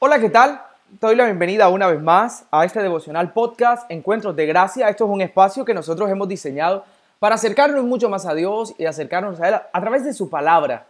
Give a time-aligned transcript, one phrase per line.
[0.00, 0.62] Hola, ¿qué tal?
[1.00, 4.88] Te doy la bienvenida una vez más a este devocional podcast Encuentros de Gracia.
[4.88, 6.84] Esto es un espacio que nosotros hemos diseñado
[7.18, 10.86] para acercarnos mucho más a Dios y acercarnos a Él a través de su palabra.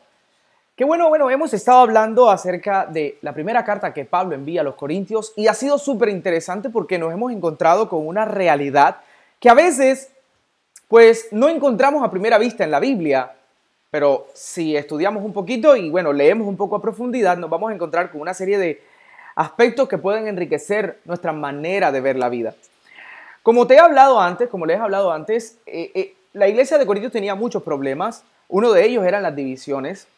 [0.76, 4.64] Qué bueno, bueno, hemos estado hablando acerca de la primera carta que Pablo envía a
[4.64, 8.98] los Corintios y ha sido súper interesante porque nos hemos encontrado con una realidad
[9.40, 10.12] que a veces,
[10.86, 13.32] pues, no encontramos a primera vista en la Biblia,
[13.90, 17.74] pero si estudiamos un poquito y, bueno, leemos un poco a profundidad, nos vamos a
[17.74, 18.97] encontrar con una serie de
[19.38, 22.56] aspectos que pueden enriquecer nuestra manera de ver la vida.
[23.44, 26.84] Como te he hablado antes, como les he hablado antes, eh, eh, la iglesia de
[26.84, 28.24] Corintios tenía muchos problemas.
[28.48, 30.08] Uno de ellos eran las divisiones.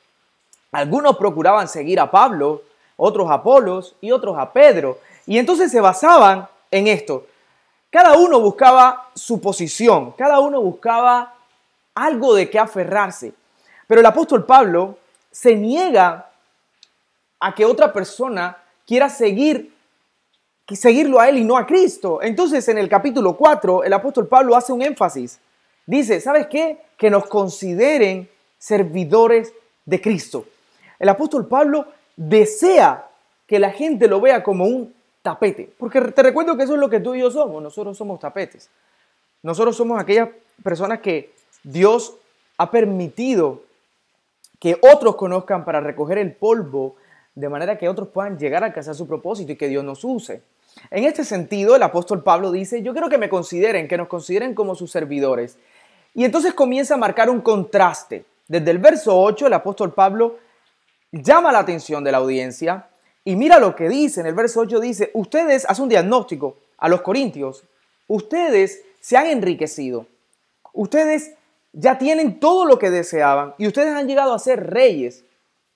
[0.72, 2.62] Algunos procuraban seguir a Pablo,
[2.96, 4.98] otros a Apolos y otros a Pedro.
[5.26, 7.26] Y entonces se basaban en esto.
[7.90, 11.34] Cada uno buscaba su posición, cada uno buscaba
[11.94, 13.34] algo de qué aferrarse.
[13.86, 14.96] Pero el apóstol Pablo
[15.30, 16.30] se niega
[17.38, 19.72] a que otra persona quiera seguir
[20.76, 22.20] seguirlo a él y no a Cristo.
[22.22, 25.40] Entonces en el capítulo 4 el apóstol Pablo hace un énfasis.
[25.86, 26.78] Dice, ¿sabes qué?
[26.96, 29.52] Que nos consideren servidores
[29.84, 30.44] de Cristo.
[30.98, 33.08] El apóstol Pablo desea
[33.46, 35.72] que la gente lo vea como un tapete.
[35.78, 37.62] Porque te recuerdo que eso es lo que tú y yo somos.
[37.62, 38.70] Nosotros somos tapetes.
[39.42, 40.28] Nosotros somos aquellas
[40.62, 41.32] personas que
[41.64, 42.14] Dios
[42.58, 43.62] ha permitido
[44.60, 46.96] que otros conozcan para recoger el polvo
[47.34, 50.42] de manera que otros puedan llegar a alcanzar su propósito y que Dios nos use.
[50.90, 54.54] En este sentido, el apóstol Pablo dice, yo quiero que me consideren, que nos consideren
[54.54, 55.58] como sus servidores.
[56.14, 58.24] Y entonces comienza a marcar un contraste.
[58.48, 60.38] Desde el verso 8, el apóstol Pablo
[61.12, 62.88] llama la atención de la audiencia
[63.24, 64.20] y mira lo que dice.
[64.20, 67.64] En el verso 8 dice, ustedes, hace un diagnóstico a los corintios,
[68.08, 70.06] ustedes se han enriquecido,
[70.72, 71.32] ustedes
[71.72, 75.24] ya tienen todo lo que deseaban y ustedes han llegado a ser reyes.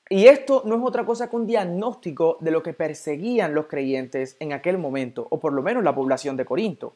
[0.09, 4.37] Y esto no es otra cosa que un diagnóstico de lo que perseguían los creyentes
[4.39, 6.95] en aquel momento, o por lo menos la población de Corinto.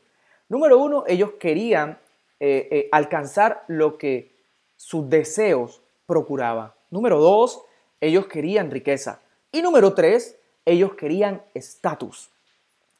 [0.48, 1.98] Número uno, ellos querían
[2.40, 4.30] eh, eh, alcanzar lo que
[4.76, 6.72] sus deseos procuraban.
[6.90, 7.62] Número dos,
[8.00, 9.20] ellos querían riqueza.
[9.52, 12.30] Y número tres, ellos querían estatus.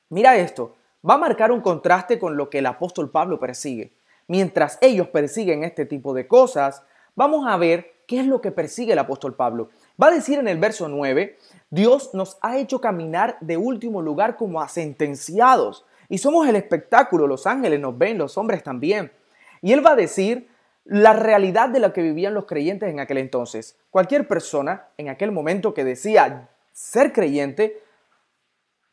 [0.09, 0.75] Mira esto,
[1.09, 3.93] va a marcar un contraste con lo que el apóstol Pablo persigue.
[4.27, 6.83] Mientras ellos persiguen este tipo de cosas,
[7.15, 9.69] vamos a ver qué es lo que persigue el apóstol Pablo.
[10.03, 11.39] Va a decir en el verso 9,
[11.71, 15.85] Dios nos ha hecho caminar de último lugar como a sentenciados.
[16.09, 19.13] Y somos el espectáculo, los ángeles nos ven, los hombres también.
[19.61, 20.49] Y él va a decir
[20.85, 23.77] la realidad de la que vivían los creyentes en aquel entonces.
[23.91, 27.83] Cualquier persona en aquel momento que decía ser creyente,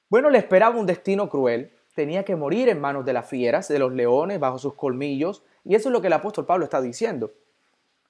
[0.09, 3.79] bueno, le esperaba un destino cruel, tenía que morir en manos de las fieras, de
[3.79, 7.31] los leones, bajo sus colmillos, y eso es lo que el apóstol Pablo está diciendo.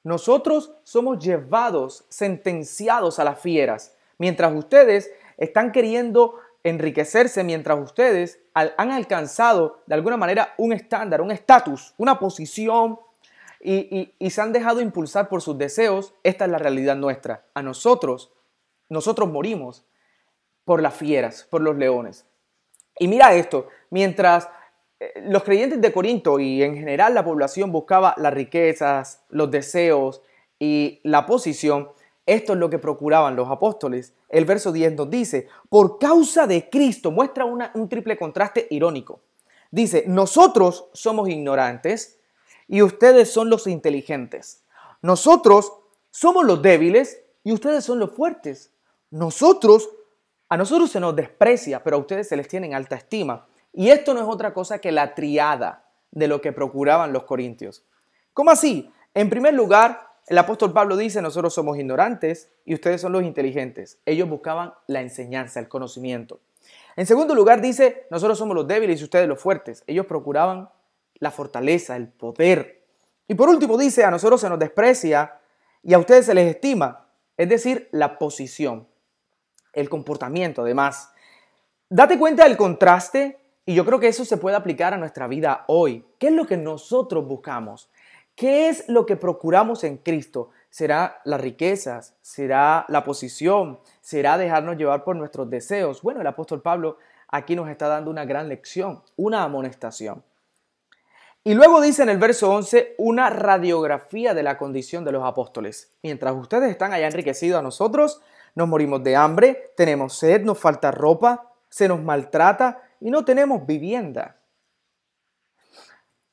[0.05, 8.91] Nosotros somos llevados, sentenciados a las fieras, mientras ustedes están queriendo enriquecerse, mientras ustedes han
[8.91, 12.99] alcanzado de alguna manera un estándar, un estatus, una posición
[13.59, 17.43] y, se han dejado impulsar por sus deseos, esta es la realidad nuestra.
[17.55, 18.31] A nosotros,
[18.89, 19.85] nosotros morimos
[20.65, 22.27] por las fieras, por los leones.
[22.99, 24.49] Y mira esto, mientras
[25.23, 30.21] los creyentes de Corinto y en general la población buscaba las riquezas, los deseos
[30.59, 31.89] y la posición,
[32.25, 34.13] esto es lo que procuraban los apóstoles.
[34.29, 39.21] El verso 10 nos dice, por causa de Cristo, muestra un triple contraste irónico.
[39.69, 42.19] Dice, nosotros somos ignorantes
[42.67, 44.63] y ustedes son los inteligentes.
[45.01, 45.71] Nosotros
[46.09, 48.73] somos los débiles y ustedes son los fuertes.
[49.11, 49.89] Nosotros,
[50.49, 53.47] a nosotros se nos desprecia, pero a ustedes se les tiene en alta estima.
[53.77, 57.83] Y esto no es otra cosa que la triada de lo que procuraban los corintios.
[58.33, 58.89] ¿Cómo así?
[59.13, 63.99] En primer lugar, el apóstol Pablo dice, nosotros somos ignorantes y ustedes son los inteligentes.
[64.05, 66.39] Ellos buscaban la enseñanza, el conocimiento.
[66.95, 69.83] En segundo lugar, dice, nosotros somos los débiles y ustedes los fuertes.
[69.87, 70.69] Ellos procuraban
[71.15, 72.81] la fortaleza, el poder.
[73.27, 75.37] Y por último, dice, a nosotros se nos desprecia
[75.83, 77.09] y a ustedes se les estima.
[77.35, 78.87] Es decir, la posición,
[79.73, 81.11] el comportamiento, además.
[81.89, 85.65] Date cuenta del contraste y yo creo que eso se puede aplicar a nuestra vida
[85.67, 86.05] hoy.
[86.19, 87.89] ¿Qué es lo que nosotros buscamos?
[88.35, 90.49] ¿Qué es lo que procuramos en Cristo?
[90.69, 92.13] ¿Será las riquezas?
[92.21, 93.79] ¿Será la posición?
[94.01, 96.01] ¿Será dejarnos llevar por nuestros deseos?
[96.01, 96.97] Bueno, el apóstol Pablo
[97.27, 100.21] aquí nos está dando una gran lección, una amonestación.
[101.43, 105.91] Y luego dice en el verso 11 una radiografía de la condición de los apóstoles.
[106.03, 108.21] Mientras ustedes están allá enriquecidos a nosotros,
[108.55, 113.67] nos morimos de hambre, tenemos sed, nos falta ropa, se nos maltrata, y no tenemos
[113.67, 114.41] vivienda.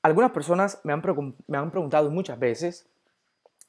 [0.01, 1.03] Algunas personas me han,
[1.47, 2.89] me han preguntado muchas veces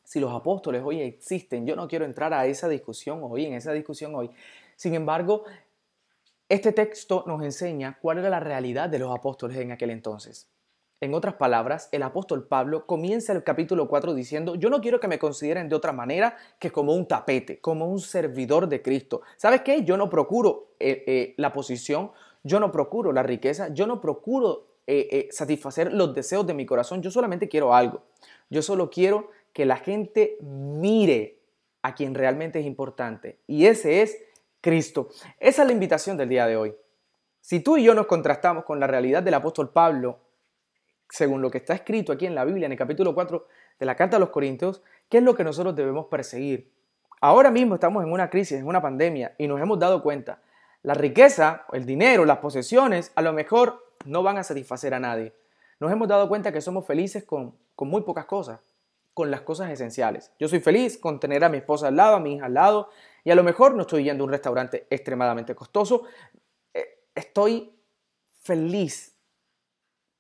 [0.06, 1.68] si los apóstoles hoy existen.
[1.68, 4.32] Yo no quiero entrar a esa discusión hoy, en esa discusión hoy.
[4.78, 5.44] Sin embargo,
[6.48, 10.50] Este texto nos enseña cuál era la realidad de los apóstoles en aquel entonces.
[11.02, 15.08] En otras palabras, el apóstol Pablo comienza el capítulo 4 diciendo, yo no quiero que
[15.08, 19.24] me consideren de otra manera que como un tapete, como un servidor de Cristo.
[19.36, 19.84] ¿Sabes qué?
[19.84, 22.12] Yo no procuro eh, eh, la posición,
[22.44, 27.02] yo no procuro la riqueza, yo no procuro eh, satisfacer los deseos de mi corazón,
[27.02, 28.04] yo solamente quiero algo.
[28.50, 31.40] Yo solo quiero que la gente mire
[31.82, 33.40] a quien realmente es importante.
[33.48, 34.18] Y ese es
[34.62, 35.10] Cristo.
[35.40, 36.76] Esa es la invitación del día de hoy.
[37.42, 40.20] Si tú y yo nos contrastamos con la realidad del apóstol Pablo,
[41.10, 43.46] según lo que está escrito aquí en la Biblia, en el capítulo 4
[43.80, 46.72] de la carta a los Corintios, ¿qué es lo que nosotros debemos perseguir?
[47.20, 50.42] Ahora mismo estamos en una crisis, en una pandemia, y nos hemos dado cuenta,
[50.84, 55.34] la riqueza, el dinero, las posesiones, a lo mejor no van a satisfacer a nadie.
[55.80, 58.76] Nos hemos dado cuenta que somos felices con, con muy pocas cosas,
[59.14, 60.32] con las cosas esenciales.
[60.40, 62.90] Yo soy feliz con tener a mi esposa al lado, a mi hija al lado,
[63.24, 66.04] y a lo mejor no estoy yendo a un restaurante extremadamente costoso.
[66.74, 67.74] Eh, estoy
[68.42, 69.16] feliz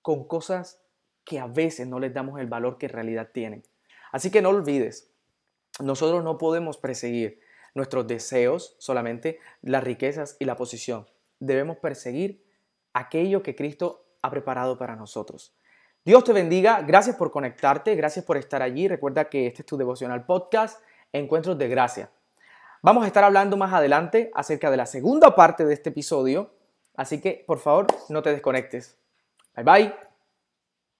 [0.02, 0.80] con cosas
[1.26, 3.64] que a veces no les damos el valor que en realidad tienen.
[4.12, 5.12] Así que no olvides,
[5.80, 7.42] nosotros no podemos perseguir
[7.74, 11.08] nuestros deseos solamente, las riquezas y la posición.
[11.40, 12.44] Debemos perseguir
[12.94, 15.56] aquello que Cristo ha preparado para nosotros.
[16.06, 18.88] Dios te bendiga, gracias por conectarte, gracias por estar allí.
[18.88, 20.82] Recuerda que este es tu devocional podcast,
[21.12, 22.10] Encuentros de Gracia.
[22.82, 26.54] Vamos a estar hablando más adelante acerca de la segunda parte de este episodio,
[26.96, 28.98] así que por favor no te desconectes.
[29.56, 30.13] Bye bye.